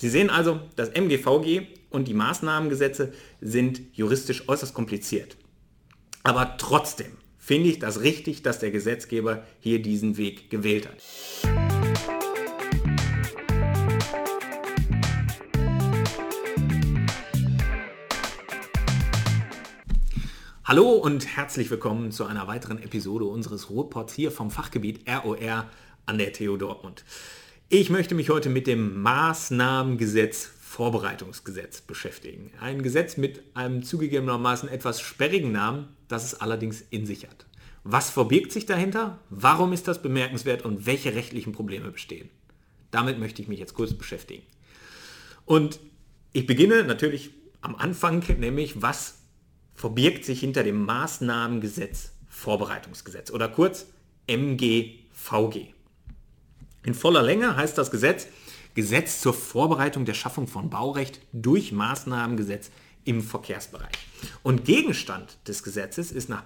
Sie 0.00 0.10
sehen 0.10 0.30
also, 0.30 0.60
das 0.76 0.90
MGVG 0.90 1.66
und 1.90 2.06
die 2.06 2.14
Maßnahmengesetze 2.14 3.12
sind 3.40 3.80
juristisch 3.94 4.48
äußerst 4.48 4.72
kompliziert. 4.72 5.36
Aber 6.22 6.56
trotzdem 6.56 7.16
finde 7.36 7.68
ich 7.68 7.80
das 7.80 8.00
richtig, 8.00 8.44
dass 8.44 8.60
der 8.60 8.70
Gesetzgeber 8.70 9.42
hier 9.58 9.82
diesen 9.82 10.16
Weg 10.16 10.50
gewählt 10.50 10.86
hat. 10.86 11.02
Hallo 20.62 20.90
und 20.92 21.36
herzlich 21.36 21.70
willkommen 21.70 22.12
zu 22.12 22.24
einer 22.24 22.46
weiteren 22.46 22.80
Episode 22.80 23.24
unseres 23.24 23.68
Ruhrpots 23.68 24.14
hier 24.14 24.30
vom 24.30 24.52
Fachgebiet 24.52 25.00
ROR 25.08 25.68
an 26.06 26.18
der 26.18 26.32
TU 26.32 26.56
Dortmund. 26.56 27.02
Ich 27.70 27.90
möchte 27.90 28.14
mich 28.14 28.30
heute 28.30 28.48
mit 28.48 28.66
dem 28.66 29.02
Maßnahmengesetz 29.02 30.50
Vorbereitungsgesetz 30.58 31.82
beschäftigen. 31.82 32.50
Ein 32.62 32.80
Gesetz 32.80 33.18
mit 33.18 33.42
einem 33.52 33.82
zugegebenermaßen 33.82 34.70
etwas 34.70 35.02
sperrigen 35.02 35.52
Namen, 35.52 35.88
das 36.08 36.24
es 36.24 36.40
allerdings 36.40 36.80
in 36.88 37.04
sich 37.04 37.26
hat. 37.26 37.44
Was 37.84 38.08
verbirgt 38.08 38.52
sich 38.52 38.64
dahinter? 38.64 39.18
Warum 39.28 39.74
ist 39.74 39.86
das 39.86 40.00
bemerkenswert 40.00 40.64
und 40.64 40.86
welche 40.86 41.14
rechtlichen 41.14 41.52
Probleme 41.52 41.90
bestehen? 41.90 42.30
Damit 42.90 43.18
möchte 43.18 43.42
ich 43.42 43.48
mich 43.48 43.58
jetzt 43.58 43.74
kurz 43.74 43.92
beschäftigen. 43.92 44.44
Und 45.44 45.78
ich 46.32 46.46
beginne 46.46 46.84
natürlich 46.84 47.32
am 47.60 47.76
Anfang, 47.76 48.24
nämlich 48.38 48.80
was 48.80 49.18
verbirgt 49.74 50.24
sich 50.24 50.40
hinter 50.40 50.64
dem 50.64 50.86
Maßnahmengesetz 50.86 52.14
Vorbereitungsgesetz 52.30 53.30
oder 53.30 53.50
kurz 53.50 53.84
MGVG. 54.26 55.74
In 56.88 56.94
voller 56.94 57.22
Länge 57.22 57.54
heißt 57.54 57.76
das 57.76 57.90
Gesetz 57.90 58.28
Gesetz 58.72 59.20
zur 59.20 59.34
Vorbereitung 59.34 60.06
der 60.06 60.14
Schaffung 60.14 60.46
von 60.46 60.70
Baurecht 60.70 61.20
durch 61.34 61.70
Maßnahmengesetz 61.70 62.70
im 63.04 63.20
Verkehrsbereich. 63.20 63.92
Und 64.42 64.64
Gegenstand 64.64 65.36
des 65.46 65.62
Gesetzes 65.62 66.10
ist 66.10 66.30
nach 66.30 66.44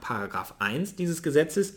1 0.59 0.97
dieses 0.97 1.23
Gesetzes 1.23 1.75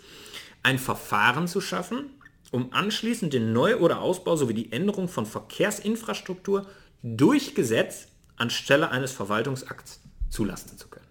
ein 0.63 0.79
Verfahren 0.79 1.47
zu 1.47 1.61
schaffen, 1.61 2.09
um 2.49 2.73
anschließend 2.73 3.33
den 3.33 3.53
Neu- 3.53 3.77
oder 3.77 4.01
Ausbau 4.01 4.35
sowie 4.35 4.55
die 4.55 4.71
Änderung 4.71 5.09
von 5.09 5.27
Verkehrsinfrastruktur 5.27 6.65
durch 7.03 7.53
Gesetz 7.53 8.07
anstelle 8.35 8.89
eines 8.89 9.11
Verwaltungsakts 9.11 9.99
zulassen 10.31 10.75
zu 10.75 10.87
können. 10.87 11.05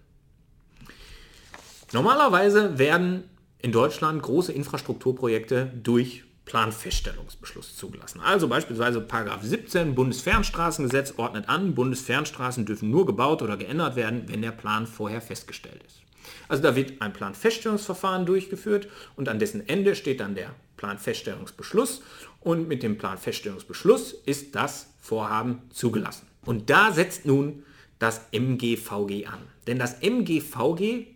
Normalerweise 1.93 2.77
werden 2.77 3.29
in 3.59 3.71
Deutschland 3.71 4.21
große 4.23 4.51
Infrastrukturprojekte 4.51 5.71
durch 5.81 6.25
Planfeststellungsbeschluss 6.45 7.75
zugelassen. 7.75 8.21
Also 8.21 8.47
beispielsweise 8.47 9.01
Paragraph 9.01 9.43
17 9.43 9.95
Bundesfernstraßengesetz 9.95 11.15
ordnet 11.17 11.49
an, 11.49 11.75
Bundesfernstraßen 11.75 12.65
dürfen 12.65 12.91
nur 12.91 13.05
gebaut 13.05 13.41
oder 13.41 13.57
geändert 13.57 13.95
werden, 13.95 14.23
wenn 14.27 14.41
der 14.41 14.51
Plan 14.51 14.87
vorher 14.87 15.21
festgestellt 15.21 15.81
ist. 15.85 16.01
Also 16.47 16.61
da 16.63 16.75
wird 16.75 17.01
ein 17.01 17.13
Planfeststellungsverfahren 17.13 18.25
durchgeführt 18.25 18.87
und 19.15 19.29
an 19.29 19.39
dessen 19.39 19.67
Ende 19.67 19.95
steht 19.95 20.19
dann 20.19 20.35
der 20.35 20.53
Planfeststellungsbeschluss 20.77 22.01
und 22.41 22.67
mit 22.67 22.83
dem 22.83 22.97
Planfeststellungsbeschluss 22.97 24.13
ist 24.25 24.55
das 24.55 24.93
Vorhaben 25.01 25.61
zugelassen. 25.71 26.27
Und 26.43 26.69
da 26.69 26.91
setzt 26.91 27.25
nun 27.25 27.63
das 27.99 28.21
MGVG 28.31 29.25
an. 29.25 29.39
Denn 29.67 29.79
das 29.79 30.01
MGVG 30.01 31.07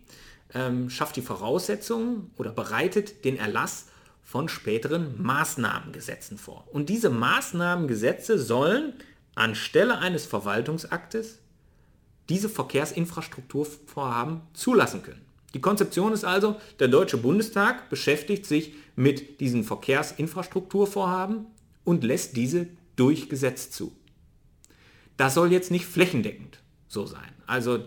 ähm, 0.54 0.90
schafft 0.90 1.16
die 1.16 1.22
Voraussetzungen 1.22 2.32
oder 2.36 2.50
bereitet 2.50 3.24
den 3.24 3.36
Erlass 3.36 3.86
von 4.30 4.48
späteren 4.48 5.20
Maßnahmengesetzen 5.20 6.38
vor. 6.38 6.64
Und 6.70 6.88
diese 6.88 7.10
Maßnahmengesetze 7.10 8.38
sollen 8.38 8.92
anstelle 9.34 9.98
eines 9.98 10.24
Verwaltungsaktes 10.24 11.40
diese 12.28 12.48
Verkehrsinfrastrukturvorhaben 12.48 14.42
zulassen 14.54 15.02
können. 15.02 15.26
Die 15.52 15.60
Konzeption 15.60 16.12
ist 16.12 16.22
also, 16.22 16.60
der 16.78 16.86
Deutsche 16.86 17.16
Bundestag 17.16 17.90
beschäftigt 17.90 18.46
sich 18.46 18.74
mit 18.94 19.40
diesen 19.40 19.64
Verkehrsinfrastrukturvorhaben 19.64 21.46
und 21.82 22.04
lässt 22.04 22.36
diese 22.36 22.68
durch 22.94 23.28
Gesetz 23.30 23.72
zu. 23.72 23.96
Das 25.16 25.34
soll 25.34 25.50
jetzt 25.50 25.72
nicht 25.72 25.86
flächendeckend 25.86 26.60
so 26.86 27.04
sein. 27.04 27.32
Also 27.48 27.80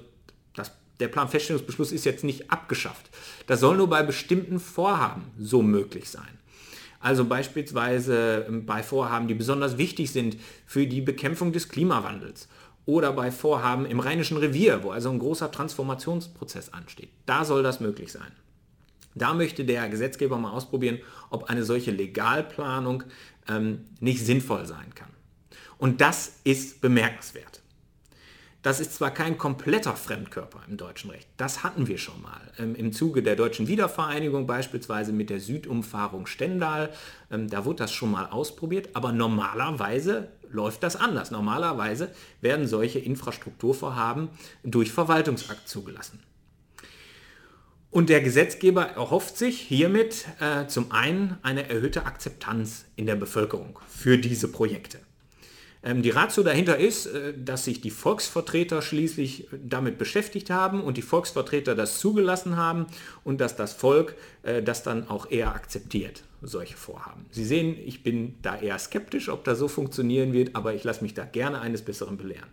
der 1.03 1.09
Planfeststellungsbeschluss 1.09 1.91
ist 1.91 2.05
jetzt 2.05 2.23
nicht 2.23 2.49
abgeschafft. 2.49 3.09
Das 3.45 3.59
soll 3.59 3.75
nur 3.75 3.89
bei 3.89 4.03
bestimmten 4.03 4.57
Vorhaben 4.57 5.23
so 5.37 5.61
möglich 5.61 6.09
sein. 6.09 6.39
Also 7.01 7.25
beispielsweise 7.25 8.45
ähm, 8.47 8.65
bei 8.65 8.81
Vorhaben, 8.81 9.27
die 9.27 9.33
besonders 9.33 9.77
wichtig 9.77 10.13
sind 10.13 10.37
für 10.65 10.87
die 10.87 11.01
Bekämpfung 11.01 11.51
des 11.51 11.67
Klimawandels 11.67 12.47
oder 12.85 13.11
bei 13.11 13.31
Vorhaben 13.31 13.85
im 13.85 13.99
Rheinischen 13.99 14.37
Revier, 14.37 14.81
wo 14.83 14.91
also 14.91 15.09
ein 15.09 15.19
großer 15.19 15.51
Transformationsprozess 15.51 16.71
ansteht. 16.71 17.09
Da 17.25 17.43
soll 17.43 17.63
das 17.63 17.81
möglich 17.81 18.09
sein. 18.09 18.31
Da 19.13 19.33
möchte 19.33 19.65
der 19.65 19.89
Gesetzgeber 19.89 20.37
mal 20.37 20.51
ausprobieren, 20.51 20.99
ob 21.29 21.49
eine 21.49 21.65
solche 21.65 21.91
Legalplanung 21.91 23.03
ähm, 23.49 23.81
nicht 23.99 24.25
sinnvoll 24.25 24.65
sein 24.65 24.95
kann. 24.95 25.09
Und 25.77 25.99
das 25.99 26.39
ist 26.45 26.79
bemerkenswert. 26.79 27.62
Das 28.63 28.79
ist 28.79 28.95
zwar 28.95 29.11
kein 29.11 29.37
kompletter 29.37 29.93
Fremdkörper 29.93 30.61
im 30.69 30.77
deutschen 30.77 31.11
Recht, 31.11 31.27
das 31.35 31.63
hatten 31.63 31.87
wir 31.87 31.97
schon 31.97 32.21
mal. 32.21 32.39
Ähm, 32.57 32.75
Im 32.75 32.93
Zuge 32.93 33.21
der 33.21 33.35
deutschen 33.35 33.67
Wiedervereinigung 33.67 34.47
beispielsweise 34.47 35.11
mit 35.11 35.29
der 35.29 35.41
Südumfahrung 35.41 36.27
Stendal, 36.27 36.89
ähm, 37.29 37.49
da 37.49 37.65
wurde 37.65 37.79
das 37.79 37.91
schon 37.91 38.11
mal 38.11 38.27
ausprobiert, 38.27 38.89
aber 38.93 39.11
normalerweise 39.11 40.29
läuft 40.49 40.81
das 40.81 40.95
anders. 40.95 41.29
Normalerweise 41.29 42.11
werden 42.39 42.65
solche 42.65 42.99
Infrastrukturvorhaben 42.99 44.29
durch 44.63 44.93
Verwaltungsakt 44.93 45.67
zugelassen. 45.67 46.23
Und 47.91 48.09
der 48.09 48.21
Gesetzgeber 48.21 48.85
erhofft 48.85 49.37
sich 49.37 49.59
hiermit 49.59 50.25
äh, 50.39 50.67
zum 50.67 50.91
einen 50.93 51.37
eine 51.43 51.69
erhöhte 51.69 52.05
Akzeptanz 52.05 52.85
in 52.95 53.07
der 53.07 53.15
Bevölkerung 53.15 53.77
für 53.87 54.17
diese 54.17 54.47
Projekte. 54.47 54.99
Ähm, 55.83 56.01
die 56.01 56.09
Ratio 56.09 56.43
dahinter 56.43 56.77
ist, 56.77 57.07
äh, 57.07 57.33
dass 57.37 57.65
sich 57.65 57.81
die 57.81 57.91
Volksvertreter 57.91 58.81
schließlich 58.81 59.49
damit 59.51 59.97
beschäftigt 59.97 60.49
haben 60.49 60.81
und 60.81 60.95
die 60.97 61.01
Volksvertreter 61.01 61.75
das 61.75 61.99
zugelassen 61.99 62.55
haben 62.55 62.87
und 63.23 63.41
dass 63.41 63.55
das 63.55 63.73
Volk 63.73 64.15
äh, 64.43 64.63
das 64.63 64.83
dann 64.83 65.09
auch 65.09 65.29
eher 65.29 65.53
akzeptiert, 65.53 66.23
solche 66.41 66.77
Vorhaben. 66.77 67.25
Sie 67.31 67.43
sehen, 67.43 67.77
ich 67.85 68.01
bin 68.01 68.35
da 68.41 68.57
eher 68.57 68.79
skeptisch, 68.79 69.27
ob 69.27 69.43
das 69.43 69.59
so 69.59 69.67
funktionieren 69.67 70.31
wird, 70.31 70.55
aber 70.55 70.73
ich 70.73 70.83
lasse 70.85 71.03
mich 71.03 71.13
da 71.13 71.25
gerne 71.25 71.59
eines 71.59 71.81
Besseren 71.81 72.17
belehren. 72.17 72.49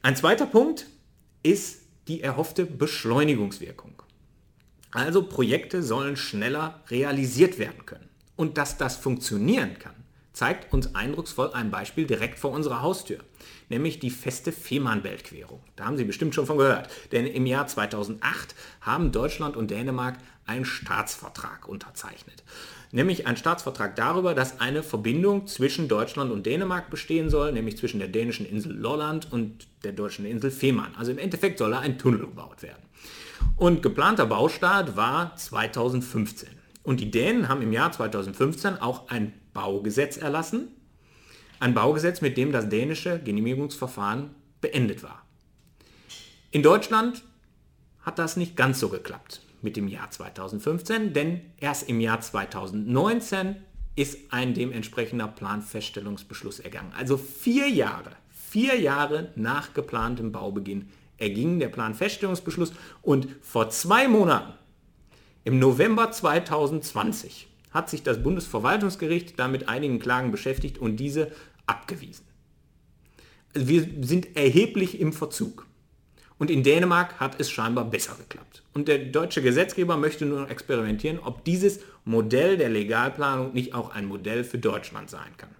Ein 0.00 0.16
zweiter 0.16 0.46
Punkt 0.46 0.86
ist 1.42 1.82
die 2.08 2.22
erhoffte 2.22 2.64
Beschleunigungswirkung. 2.64 4.02
Also 4.90 5.22
Projekte 5.22 5.82
sollen 5.82 6.16
schneller 6.16 6.82
realisiert 6.88 7.58
werden 7.58 7.86
können. 7.86 8.08
Und 8.36 8.58
dass 8.58 8.76
das 8.76 8.96
funktionieren 8.96 9.78
kann, 9.78 9.94
zeigt 10.32 10.72
uns 10.72 10.94
eindrucksvoll 10.94 11.52
ein 11.52 11.70
Beispiel 11.70 12.06
direkt 12.06 12.38
vor 12.38 12.52
unserer 12.52 12.82
Haustür, 12.82 13.18
nämlich 13.68 13.98
die 13.98 14.10
feste 14.10 14.52
Fehmarnbeltquerung. 14.52 15.60
Da 15.76 15.84
haben 15.84 15.96
Sie 15.96 16.04
bestimmt 16.04 16.34
schon 16.34 16.46
von 16.46 16.58
gehört, 16.58 16.88
denn 17.12 17.26
im 17.26 17.46
Jahr 17.46 17.66
2008 17.66 18.54
haben 18.80 19.12
Deutschland 19.12 19.56
und 19.56 19.70
Dänemark 19.70 20.18
einen 20.46 20.64
Staatsvertrag 20.64 21.68
unterzeichnet. 21.68 22.42
Nämlich 22.90 23.26
ein 23.26 23.36
Staatsvertrag 23.36 23.96
darüber, 23.96 24.34
dass 24.34 24.60
eine 24.60 24.82
Verbindung 24.82 25.46
zwischen 25.46 25.88
Deutschland 25.88 26.30
und 26.30 26.44
Dänemark 26.44 26.90
bestehen 26.90 27.30
soll, 27.30 27.52
nämlich 27.52 27.78
zwischen 27.78 28.00
der 28.00 28.08
dänischen 28.08 28.44
Insel 28.44 28.72
Lolland 28.72 29.32
und 29.32 29.66
der 29.84 29.92
deutschen 29.92 30.26
Insel 30.26 30.50
Fehmarn. 30.50 30.94
Also 30.98 31.10
im 31.10 31.18
Endeffekt 31.18 31.58
soll 31.58 31.70
da 31.70 31.80
ein 31.80 31.98
Tunnel 31.98 32.20
gebaut 32.20 32.62
werden. 32.62 32.82
Und 33.56 33.82
geplanter 33.82 34.26
Baustart 34.26 34.96
war 34.96 35.34
2015. 35.36 36.50
Und 36.82 37.00
die 37.00 37.10
Dänen 37.10 37.48
haben 37.48 37.62
im 37.62 37.72
Jahr 37.72 37.92
2015 37.92 38.78
auch 38.78 39.08
ein 39.08 39.32
Baugesetz 39.52 40.16
erlassen. 40.16 40.68
Ein 41.60 41.74
Baugesetz, 41.74 42.20
mit 42.20 42.36
dem 42.36 42.52
das 42.52 42.68
dänische 42.68 43.20
Genehmigungsverfahren 43.20 44.30
beendet 44.60 45.02
war. 45.02 45.24
In 46.50 46.62
Deutschland 46.62 47.22
hat 48.02 48.18
das 48.18 48.36
nicht 48.36 48.56
ganz 48.56 48.80
so 48.80 48.88
geklappt 48.88 49.40
mit 49.62 49.76
dem 49.76 49.88
Jahr 49.88 50.10
2015, 50.10 51.12
denn 51.12 51.40
erst 51.58 51.88
im 51.88 52.00
Jahr 52.00 52.20
2019 52.20 53.56
ist 53.94 54.32
ein 54.32 54.54
dementsprechender 54.54 55.28
Planfeststellungsbeschluss 55.28 56.60
ergangen. 56.60 56.92
Also 56.96 57.16
vier 57.16 57.68
Jahre, 57.68 58.12
vier 58.30 58.78
Jahre 58.80 59.30
nach 59.36 59.74
geplantem 59.74 60.32
Baubeginn 60.32 60.88
erging 61.18 61.60
der 61.60 61.68
Planfeststellungsbeschluss 61.68 62.72
und 63.02 63.28
vor 63.40 63.70
zwei 63.70 64.08
Monaten, 64.08 64.54
im 65.44 65.58
November 65.58 66.10
2020, 66.10 67.48
hat 67.72 67.90
sich 67.90 68.02
das 68.02 68.22
Bundesverwaltungsgericht 68.22 69.38
damit 69.38 69.68
einigen 69.68 69.98
Klagen 69.98 70.30
beschäftigt 70.30 70.78
und 70.78 70.96
diese 70.96 71.32
abgewiesen. 71.66 72.24
Also 73.54 73.68
wir 73.68 73.86
sind 74.00 74.36
erheblich 74.36 75.00
im 75.00 75.12
Verzug. 75.12 75.66
Und 76.38 76.50
in 76.50 76.64
Dänemark 76.64 77.20
hat 77.20 77.38
es 77.38 77.50
scheinbar 77.50 77.84
besser 77.84 78.16
geklappt. 78.16 78.62
Und 78.74 78.88
der 78.88 78.98
deutsche 78.98 79.42
Gesetzgeber 79.42 79.96
möchte 79.96 80.26
noch 80.26 80.48
experimentieren, 80.48 81.20
ob 81.20 81.44
dieses 81.44 81.80
Modell 82.04 82.56
der 82.56 82.68
Legalplanung 82.68 83.52
nicht 83.52 83.74
auch 83.74 83.90
ein 83.90 84.06
Modell 84.06 84.42
für 84.42 84.58
Deutschland 84.58 85.08
sein 85.08 85.36
kann. 85.36 85.50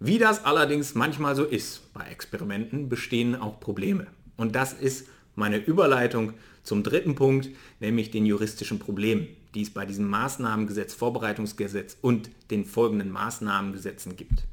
Wie 0.00 0.18
das 0.18 0.44
allerdings 0.44 0.94
manchmal 0.94 1.34
so 1.34 1.44
ist 1.44 1.92
bei 1.92 2.04
Experimenten, 2.04 2.88
bestehen 2.88 3.34
auch 3.34 3.60
Probleme. 3.60 4.08
Und 4.36 4.54
das 4.54 4.72
ist 4.72 5.08
meine 5.34 5.56
Überleitung 5.56 6.34
zum 6.62 6.82
dritten 6.82 7.14
Punkt, 7.14 7.48
nämlich 7.80 8.10
den 8.10 8.26
juristischen 8.26 8.78
Problemen, 8.78 9.28
die 9.54 9.62
es 9.62 9.70
bei 9.70 9.86
diesem 9.86 10.08
Maßnahmengesetz, 10.08 10.94
Vorbereitungsgesetz 10.94 11.96
und 12.00 12.30
den 12.50 12.64
folgenden 12.64 13.10
Maßnahmengesetzen 13.10 14.16
gibt. 14.16 14.44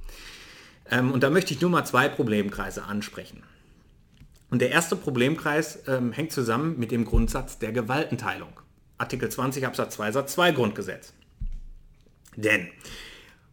Ähm, 0.89 1.12
und 1.12 1.24
da 1.24 1.30
möchte 1.30 1.53
ich 1.53 1.62
nur 1.62 1.69
mal 1.69 1.86
zwei 1.86 2.07
Problemkreise 2.07 2.83
ansprechen. 2.83 3.44
Und 4.50 4.59
der 4.62 4.71
erste 4.71 4.95
Problemkreis 4.95 5.80
ähm, 5.88 6.12
hängt 6.12 6.31
zusammen 6.31 6.77
mit 6.80 6.92
dem 6.92 7.06
Grundsatz 7.06 7.59
der 7.59 7.71
Gewaltenteilung. 7.71 8.59
Artikel 8.97 9.30
20 9.30 9.65
Absatz 9.65 9.95
2 9.95 10.12
Satz 10.12 10.33
2 10.33 10.51
Grundgesetz. 10.51 11.13
Denn 12.36 12.69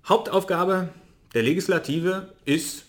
Hauptaufgabe 0.08 0.90
der 1.34 1.42
Legislative 1.42 2.34
ist 2.44 2.84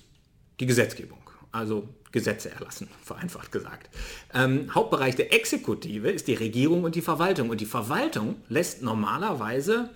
die 0.60 0.66
Gesetzgebung, 0.66 1.20
also 1.52 1.88
Gesetze 2.14 2.52
erlassen, 2.52 2.88
vereinfacht 3.04 3.52
gesagt. 3.52 3.90
Ähm, 4.34 4.74
Hauptbereich 4.74 5.16
der 5.16 5.34
Exekutive 5.34 6.10
ist 6.10 6.28
die 6.28 6.36
Regierung 6.36 6.84
und 6.84 6.96
die 6.96 7.02
Verwaltung. 7.02 7.50
Und 7.50 7.60
die 7.60 7.66
Verwaltung 7.66 8.36
lässt 8.48 8.82
normalerweise 8.84 9.90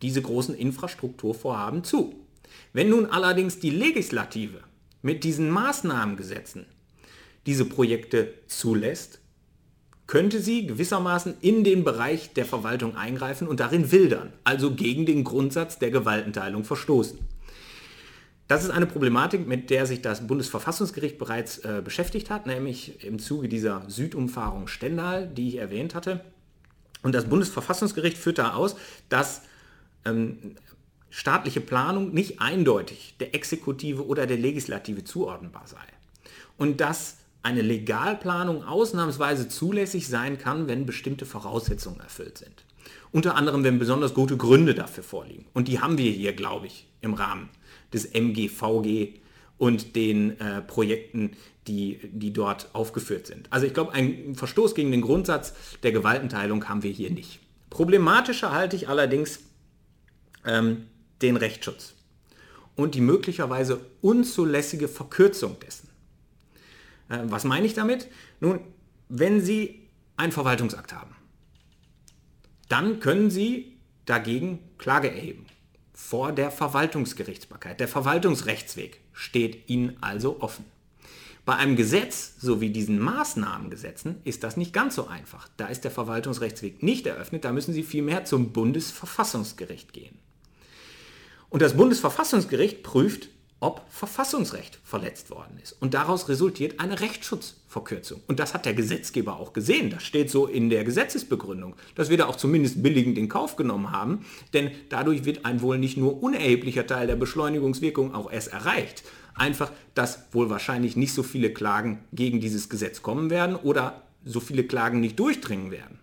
diese 0.00 0.22
großen 0.22 0.54
Infrastrukturvorhaben 0.54 1.84
zu. 1.84 2.14
Wenn 2.72 2.90
nun 2.90 3.06
allerdings 3.06 3.58
die 3.58 3.70
Legislative 3.70 4.60
mit 5.02 5.24
diesen 5.24 5.50
Maßnahmengesetzen 5.50 6.66
diese 7.44 7.64
Projekte 7.64 8.32
zulässt, 8.46 9.20
könnte 10.06 10.40
sie 10.40 10.66
gewissermaßen 10.66 11.34
in 11.40 11.64
den 11.64 11.82
Bereich 11.82 12.34
der 12.34 12.44
Verwaltung 12.44 12.96
eingreifen 12.96 13.48
und 13.48 13.58
darin 13.58 13.90
wildern, 13.90 14.32
also 14.44 14.74
gegen 14.74 15.06
den 15.06 15.24
Grundsatz 15.24 15.80
der 15.80 15.90
Gewaltenteilung 15.90 16.62
verstoßen. 16.62 17.18
Das 18.48 18.62
ist 18.62 18.70
eine 18.70 18.86
Problematik, 18.86 19.46
mit 19.46 19.70
der 19.70 19.86
sich 19.86 20.02
das 20.02 20.26
Bundesverfassungsgericht 20.26 21.18
bereits 21.18 21.58
äh, 21.58 21.82
beschäftigt 21.84 22.30
hat, 22.30 22.46
nämlich 22.46 23.04
im 23.04 23.18
Zuge 23.18 23.48
dieser 23.48 23.82
Südumfahrung 23.88 24.68
Stendal, 24.68 25.26
die 25.26 25.48
ich 25.48 25.56
erwähnt 25.56 25.94
hatte. 25.94 26.24
Und 27.02 27.14
das 27.14 27.24
Bundesverfassungsgericht 27.24 28.16
führt 28.16 28.38
da 28.38 28.54
aus, 28.54 28.76
dass 29.08 29.42
ähm, 30.04 30.56
staatliche 31.10 31.60
Planung 31.60 32.14
nicht 32.14 32.40
eindeutig 32.40 33.16
der 33.18 33.34
Exekutive 33.34 34.06
oder 34.06 34.26
der 34.26 34.38
Legislative 34.38 35.02
zuordnenbar 35.02 35.66
sei. 35.66 35.78
Und 36.56 36.80
dass 36.80 37.18
eine 37.42 37.62
Legalplanung 37.62 38.64
ausnahmsweise 38.64 39.48
zulässig 39.48 40.08
sein 40.08 40.38
kann, 40.38 40.68
wenn 40.68 40.86
bestimmte 40.86 41.26
Voraussetzungen 41.26 42.00
erfüllt 42.00 42.38
sind. 42.38 42.64
Unter 43.12 43.34
anderem, 43.34 43.64
wenn 43.64 43.78
besonders 43.78 44.14
gute 44.14 44.36
Gründe 44.36 44.74
dafür 44.74 45.04
vorliegen. 45.04 45.46
Und 45.52 45.68
die 45.68 45.80
haben 45.80 45.98
wir 45.98 46.10
hier, 46.10 46.32
glaube 46.32 46.66
ich, 46.66 46.86
im 47.00 47.14
Rahmen 47.14 47.48
des 47.96 48.04
MGVG 48.12 49.14
und 49.58 49.96
den 49.96 50.38
äh, 50.38 50.62
Projekten, 50.62 51.32
die, 51.66 51.98
die 52.12 52.32
dort 52.32 52.68
aufgeführt 52.74 53.26
sind. 53.26 53.50
Also 53.50 53.66
ich 53.66 53.74
glaube, 53.74 53.92
einen 53.92 54.34
Verstoß 54.34 54.74
gegen 54.74 54.92
den 54.92 55.00
Grundsatz 55.00 55.54
der 55.82 55.92
Gewaltenteilung 55.92 56.68
haben 56.68 56.82
wir 56.82 56.90
hier 56.90 57.10
nicht. 57.10 57.40
Problematischer 57.70 58.52
halte 58.52 58.76
ich 58.76 58.88
allerdings 58.88 59.40
ähm, 60.44 60.86
den 61.22 61.36
Rechtsschutz 61.36 61.94
und 62.76 62.94
die 62.94 63.00
möglicherweise 63.00 63.80
unzulässige 64.02 64.88
Verkürzung 64.88 65.58
dessen. 65.60 65.88
Äh, 67.08 67.18
was 67.24 67.44
meine 67.44 67.66
ich 67.66 67.74
damit? 67.74 68.08
Nun, 68.40 68.60
wenn 69.08 69.40
Sie 69.40 69.88
einen 70.16 70.32
Verwaltungsakt 70.32 70.92
haben, 70.92 71.16
dann 72.68 73.00
können 73.00 73.30
Sie 73.30 73.76
dagegen 74.04 74.58
Klage 74.78 75.10
erheben 75.10 75.46
vor 75.96 76.30
der 76.30 76.50
Verwaltungsgerichtsbarkeit. 76.50 77.80
Der 77.80 77.88
Verwaltungsrechtsweg 77.88 79.00
steht 79.14 79.70
Ihnen 79.70 79.96
also 80.02 80.40
offen. 80.40 80.66
Bei 81.46 81.56
einem 81.56 81.74
Gesetz, 81.74 82.34
so 82.38 82.60
wie 82.60 82.68
diesen 82.68 82.98
Maßnahmengesetzen, 82.98 84.16
ist 84.24 84.44
das 84.44 84.58
nicht 84.58 84.74
ganz 84.74 84.94
so 84.94 85.06
einfach. 85.06 85.48
Da 85.56 85.68
ist 85.68 85.84
der 85.84 85.90
Verwaltungsrechtsweg 85.90 86.82
nicht 86.82 87.06
eröffnet, 87.06 87.46
da 87.46 87.52
müssen 87.52 87.72
Sie 87.72 87.82
vielmehr 87.82 88.26
zum 88.26 88.52
Bundesverfassungsgericht 88.52 89.94
gehen. 89.94 90.18
Und 91.48 91.62
das 91.62 91.76
Bundesverfassungsgericht 91.76 92.82
prüft, 92.82 93.30
ob 93.66 93.82
Verfassungsrecht 93.88 94.78
verletzt 94.84 95.28
worden 95.30 95.58
ist. 95.60 95.72
Und 95.80 95.92
daraus 95.92 96.28
resultiert 96.28 96.78
eine 96.78 97.00
Rechtsschutzverkürzung. 97.00 98.20
Und 98.28 98.38
das 98.38 98.54
hat 98.54 98.64
der 98.64 98.74
Gesetzgeber 98.74 99.40
auch 99.40 99.52
gesehen. 99.52 99.90
Das 99.90 100.04
steht 100.04 100.30
so 100.30 100.46
in 100.46 100.70
der 100.70 100.84
Gesetzesbegründung, 100.84 101.74
dass 101.96 102.08
wir 102.08 102.16
da 102.16 102.26
auch 102.26 102.36
zumindest 102.36 102.80
billigend 102.80 103.18
in 103.18 103.28
Kauf 103.28 103.56
genommen 103.56 103.90
haben. 103.90 104.24
Denn 104.54 104.70
dadurch 104.88 105.24
wird 105.24 105.44
ein 105.44 105.62
wohl 105.62 105.78
nicht 105.78 105.96
nur 105.96 106.22
unerheblicher 106.22 106.86
Teil 106.86 107.08
der 107.08 107.16
Beschleunigungswirkung 107.16 108.14
auch 108.14 108.30
erst 108.30 108.52
erreicht. 108.52 109.02
Einfach, 109.34 109.72
dass 109.94 110.26
wohl 110.30 110.48
wahrscheinlich 110.48 110.94
nicht 110.94 111.12
so 111.12 111.24
viele 111.24 111.52
Klagen 111.52 112.04
gegen 112.12 112.40
dieses 112.40 112.68
Gesetz 112.68 113.02
kommen 113.02 113.30
werden 113.30 113.56
oder 113.56 114.04
so 114.24 114.38
viele 114.38 114.62
Klagen 114.62 115.00
nicht 115.00 115.18
durchdringen 115.18 115.72
werden. 115.72 115.98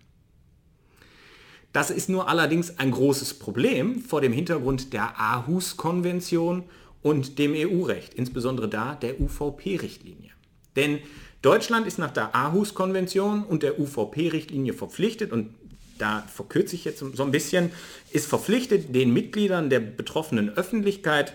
Das 1.72 1.90
ist 1.90 2.10
nur 2.10 2.28
allerdings 2.28 2.78
ein 2.78 2.90
großes 2.90 3.38
Problem 3.38 4.00
vor 4.00 4.20
dem 4.20 4.34
Hintergrund 4.34 4.92
der 4.92 5.18
Aarhus-Konvention 5.18 6.64
und 7.04 7.38
dem 7.38 7.52
EU-Recht, 7.54 8.14
insbesondere 8.14 8.66
da 8.66 8.94
der 8.94 9.20
UVP-Richtlinie. 9.20 10.30
Denn 10.74 11.00
Deutschland 11.42 11.86
ist 11.86 11.98
nach 11.98 12.10
der 12.10 12.34
Aarhus-Konvention 12.34 13.44
und 13.44 13.62
der 13.62 13.78
UVP-Richtlinie 13.78 14.72
verpflichtet, 14.72 15.30
und 15.30 15.54
da 15.98 16.22
verkürze 16.22 16.74
ich 16.74 16.86
jetzt 16.86 17.00
so 17.00 17.22
ein 17.22 17.30
bisschen, 17.30 17.70
ist 18.10 18.26
verpflichtet, 18.26 18.94
den 18.94 19.12
Mitgliedern 19.12 19.68
der 19.68 19.80
betroffenen 19.80 20.48
Öffentlichkeit, 20.56 21.34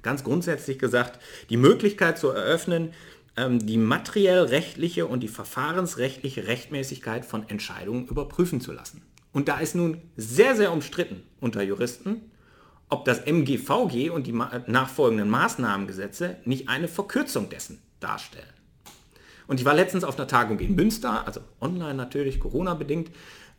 ganz 0.00 0.24
grundsätzlich 0.24 0.78
gesagt, 0.78 1.20
die 1.50 1.58
Möglichkeit 1.58 2.18
zu 2.18 2.30
eröffnen, 2.30 2.94
ähm, 3.36 3.64
die 3.64 3.76
materiell-rechtliche 3.76 5.06
und 5.06 5.20
die 5.20 5.28
verfahrensrechtliche 5.28 6.46
Rechtmäßigkeit 6.46 7.26
von 7.26 7.46
Entscheidungen 7.50 8.08
überprüfen 8.08 8.62
zu 8.62 8.72
lassen. 8.72 9.02
Und 9.34 9.48
da 9.48 9.58
ist 9.58 9.74
nun 9.74 9.98
sehr, 10.16 10.56
sehr 10.56 10.72
umstritten 10.72 11.22
unter 11.38 11.60
Juristen, 11.62 12.22
ob 12.88 13.04
das 13.04 13.20
MGVG 13.26 14.10
und 14.10 14.26
die 14.26 14.32
nachfolgenden 14.32 15.28
Maßnahmengesetze 15.28 16.36
nicht 16.44 16.68
eine 16.68 16.88
Verkürzung 16.88 17.48
dessen 17.48 17.82
darstellen. 18.00 18.46
Und 19.46 19.60
ich 19.60 19.66
war 19.66 19.74
letztens 19.74 20.04
auf 20.04 20.18
einer 20.18 20.28
Tagung 20.28 20.58
in 20.58 20.74
Münster, 20.74 21.26
also 21.26 21.40
online 21.60 21.94
natürlich, 21.94 22.40
Corona-bedingt, 22.40 23.10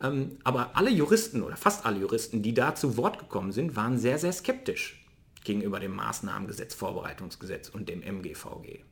ähm, 0.02 0.38
aber 0.44 0.76
alle 0.76 0.90
Juristen 0.90 1.42
oder 1.42 1.56
fast 1.56 1.86
alle 1.86 1.98
Juristen, 1.98 2.42
die 2.42 2.54
da 2.54 2.74
zu 2.74 2.96
Wort 2.96 3.18
gekommen 3.18 3.52
sind, 3.52 3.74
waren 3.74 3.98
sehr, 3.98 4.18
sehr 4.18 4.32
skeptisch 4.32 5.04
gegenüber 5.44 5.80
dem 5.80 5.94
Maßnahmengesetz, 5.96 6.74
Vorbereitungsgesetz 6.74 7.68
und 7.68 7.88
dem 7.88 8.02
MGVG. 8.02 8.84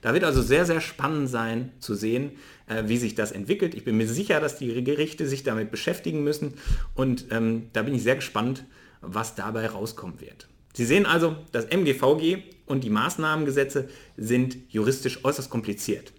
Da 0.00 0.14
wird 0.14 0.24
also 0.24 0.42
sehr, 0.42 0.64
sehr 0.64 0.80
spannend 0.80 1.28
sein 1.28 1.72
zu 1.80 1.94
sehen, 1.94 2.32
äh, 2.68 2.84
wie 2.86 2.96
sich 2.96 3.14
das 3.14 3.32
entwickelt. 3.32 3.74
Ich 3.74 3.84
bin 3.84 3.96
mir 3.96 4.08
sicher, 4.08 4.40
dass 4.40 4.56
die 4.56 4.82
Gerichte 4.84 5.26
sich 5.26 5.42
damit 5.42 5.70
beschäftigen 5.70 6.22
müssen 6.22 6.54
und 6.94 7.26
ähm, 7.30 7.68
da 7.72 7.82
bin 7.82 7.94
ich 7.94 8.02
sehr 8.02 8.16
gespannt, 8.16 8.64
was 9.06 9.34
dabei 9.34 9.66
rauskommen 9.66 10.20
wird. 10.20 10.48
Sie 10.74 10.84
sehen 10.84 11.06
also, 11.06 11.36
das 11.52 11.66
MGVG 11.66 12.42
und 12.66 12.82
die 12.82 12.90
Maßnahmengesetze 12.90 13.88
sind 14.16 14.56
juristisch 14.68 15.24
äußerst 15.24 15.50
kompliziert. 15.50 16.12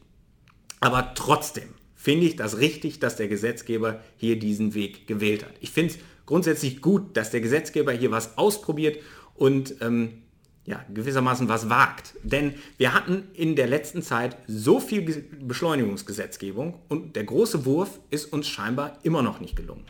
Aber 0.79 1.13
trotzdem 1.15 1.69
finde 1.93 2.25
ich 2.25 2.35
das 2.35 2.59
richtig, 2.59 2.99
dass 2.99 3.15
der 3.15 3.27
Gesetzgeber 3.27 4.01
hier 4.17 4.39
diesen 4.39 4.73
Weg 4.73 5.07
gewählt 5.07 5.43
hat. 5.43 5.53
Ich 5.59 5.71
finde 5.71 5.93
es 5.93 5.99
grundsätzlich 6.25 6.81
gut, 6.81 7.17
dass 7.17 7.31
der 7.31 7.41
Gesetzgeber 7.41 7.91
hier 7.91 8.11
was 8.11 8.37
ausprobiert 8.37 8.99
und 9.33 9.75
ähm, 9.81 10.21
ja, 10.65 10.83
gewissermaßen 10.93 11.47
was 11.47 11.69
wagt. 11.69 12.15
Denn 12.23 12.55
wir 12.77 12.93
hatten 12.93 13.23
in 13.33 13.55
der 13.55 13.67
letzten 13.67 14.01
Zeit 14.01 14.37
so 14.47 14.79
viel 14.79 15.01
Beschleunigungsgesetzgebung 15.41 16.79
und 16.87 17.15
der 17.15 17.23
große 17.23 17.65
Wurf 17.65 17.99
ist 18.09 18.31
uns 18.31 18.47
scheinbar 18.47 18.99
immer 19.03 19.21
noch 19.21 19.39
nicht 19.39 19.55
gelungen. 19.55 19.85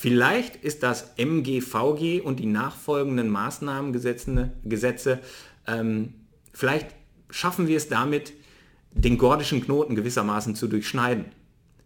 Vielleicht 0.00 0.54
ist 0.54 0.84
das 0.84 1.14
MGVG 1.16 2.20
und 2.20 2.38
die 2.38 2.46
nachfolgenden 2.46 3.28
Maßnahmengesetze, 3.30 5.18
ähm, 5.66 6.14
vielleicht 6.52 6.94
schaffen 7.30 7.66
wir 7.66 7.76
es 7.76 7.88
damit, 7.88 8.32
den 8.92 9.18
gordischen 9.18 9.60
Knoten 9.60 9.96
gewissermaßen 9.96 10.54
zu 10.54 10.68
durchschneiden. 10.68 11.24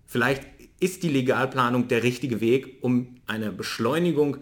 Vielleicht 0.05 0.47
ist 0.79 1.05
die 1.05 1.09
Legalplanung 1.09 1.89
der 1.89 2.03
richtige 2.03 2.43
Weg, 2.43 2.81
um 2.83 3.15
eine 3.27 3.51
Beschleunigung 3.51 4.37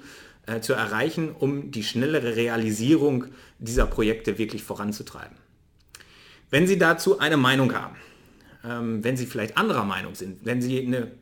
äh, 0.47 0.59
zu 0.59 0.73
erreichen, 0.73 1.31
um 1.31 1.71
die 1.71 1.85
schnellere 1.85 2.35
Realisierung 2.35 3.27
dieser 3.61 3.87
Projekte 3.87 4.37
wirklich 4.37 4.65
voranzutreiben. 4.65 5.37
Wenn 6.51 6.67
Sie 6.67 6.77
dazu 6.77 7.21
eine 7.21 7.37
Meinung 7.37 7.73
haben, 7.73 7.95
ähm, 8.65 9.05
wenn 9.05 9.17
Sie 9.17 9.27
vielleicht 9.27 9.57
anderer 9.57 9.85
Meinung 9.85 10.17
sind, 10.17 10.45
wenn 10.45 10.61
Sie 10.61 10.85
eine 10.85 11.13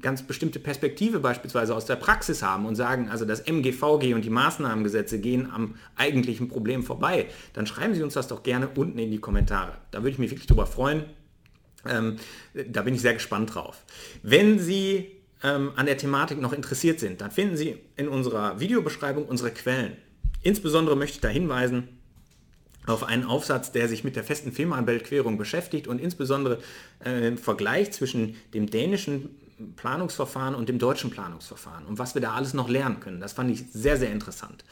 ganz 0.00 0.22
bestimmte 0.26 0.58
Perspektive 0.58 1.20
beispielsweise 1.20 1.74
aus 1.74 1.86
der 1.86 1.96
Praxis 1.96 2.42
haben 2.42 2.66
und 2.66 2.74
sagen, 2.74 3.08
also 3.10 3.24
das 3.24 3.40
MGVG 3.40 4.14
und 4.14 4.24
die 4.24 4.30
Maßnahmengesetze 4.30 5.18
gehen 5.18 5.50
am 5.50 5.76
eigentlichen 5.96 6.48
Problem 6.48 6.82
vorbei, 6.82 7.26
dann 7.52 7.66
schreiben 7.66 7.94
Sie 7.94 8.02
uns 8.02 8.14
das 8.14 8.28
doch 8.28 8.42
gerne 8.42 8.68
unten 8.68 8.98
in 8.98 9.10
die 9.10 9.18
Kommentare. 9.18 9.78
Da 9.90 9.98
würde 9.98 10.10
ich 10.10 10.18
mich 10.18 10.30
wirklich 10.30 10.46
drüber 10.46 10.66
freuen. 10.66 11.04
Ähm, 11.86 12.16
da 12.68 12.82
bin 12.82 12.94
ich 12.94 13.02
sehr 13.02 13.14
gespannt 13.14 13.54
drauf. 13.54 13.84
Wenn 14.22 14.58
Sie 14.58 15.10
ähm, 15.42 15.72
an 15.76 15.86
der 15.86 15.98
Thematik 15.98 16.40
noch 16.40 16.52
interessiert 16.52 17.00
sind, 17.00 17.20
dann 17.20 17.30
finden 17.30 17.56
Sie 17.56 17.78
in 17.96 18.08
unserer 18.08 18.60
Videobeschreibung 18.60 19.26
unsere 19.26 19.50
Quellen. 19.50 19.96
Insbesondere 20.42 20.96
möchte 20.96 21.16
ich 21.16 21.20
da 21.20 21.28
hinweisen 21.28 21.88
auf 22.86 23.04
einen 23.04 23.24
Aufsatz, 23.24 23.72
der 23.72 23.88
sich 23.88 24.04
mit 24.04 24.16
der 24.16 24.24
festen 24.24 24.52
Fehmarnbeltquerung 24.52 25.38
beschäftigt 25.38 25.88
und 25.88 26.00
insbesondere 26.00 26.58
äh, 27.04 27.28
im 27.28 27.38
Vergleich 27.38 27.92
zwischen 27.92 28.36
dem 28.52 28.68
dänischen 28.68 29.30
Planungsverfahren 29.76 30.54
und 30.54 30.68
dem 30.68 30.78
deutschen 30.78 31.10
Planungsverfahren 31.10 31.86
und 31.86 31.98
was 31.98 32.14
wir 32.14 32.22
da 32.22 32.34
alles 32.34 32.54
noch 32.54 32.68
lernen 32.68 33.00
können. 33.00 33.20
Das 33.20 33.32
fand 33.32 33.50
ich 33.50 33.64
sehr, 33.72 33.96
sehr 33.96 34.10
interessant. 34.10 34.64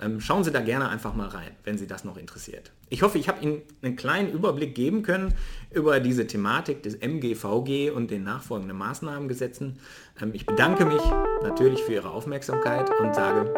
Ähm, 0.00 0.20
schauen 0.20 0.44
Sie 0.44 0.50
da 0.50 0.60
gerne 0.60 0.88
einfach 0.88 1.14
mal 1.14 1.28
rein, 1.28 1.50
wenn 1.64 1.76
Sie 1.76 1.86
das 1.86 2.04
noch 2.04 2.16
interessiert. 2.16 2.72
Ich 2.88 3.02
hoffe, 3.02 3.18
ich 3.18 3.28
habe 3.28 3.42
Ihnen 3.42 3.62
einen 3.82 3.96
kleinen 3.96 4.32
Überblick 4.32 4.74
geben 4.74 5.02
können 5.02 5.34
über 5.70 6.00
diese 6.00 6.26
Thematik 6.26 6.82
des 6.82 6.94
MGVG 6.94 7.90
und 7.90 8.10
den 8.10 8.24
nachfolgenden 8.24 8.78
Maßnahmengesetzen. 8.78 9.78
Ähm, 10.20 10.30
ich 10.32 10.46
bedanke 10.46 10.86
mich 10.86 11.02
natürlich 11.42 11.82
für 11.82 11.92
Ihre 11.92 12.10
Aufmerksamkeit 12.10 12.88
und 13.00 13.14
sage 13.14 13.52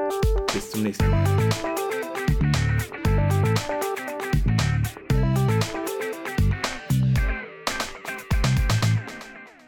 bis 0.52 0.70
zum 0.70 0.82
nächsten 0.82 1.08
Mal. 1.08 1.71